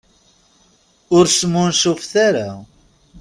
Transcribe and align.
Ur 1.15 1.25
smuncufet 1.39 2.13
ara. 2.27 2.49